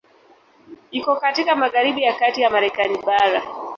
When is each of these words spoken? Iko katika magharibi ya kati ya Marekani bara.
Iko 0.91 1.15
katika 1.15 1.55
magharibi 1.55 2.01
ya 2.03 2.13
kati 2.13 2.41
ya 2.41 2.49
Marekani 2.49 2.97
bara. 3.05 3.41